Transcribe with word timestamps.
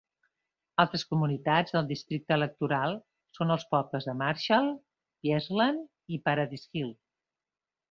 Altres 0.83 1.03
comunitats 1.09 1.75
del 1.75 1.89
districte 1.91 2.35
electoral 2.37 2.97
són 3.39 3.55
els 3.57 3.67
pobles 3.75 4.09
de 4.09 4.17
Marshall, 4.23 4.73
Pierceland 5.23 6.17
i 6.19 6.23
Paradise 6.31 6.69
Hill. 6.83 6.93